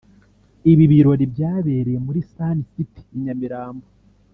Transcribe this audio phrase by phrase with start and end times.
[0.71, 3.87] Ibi birori byabereye muri Sun City i Nyamirambo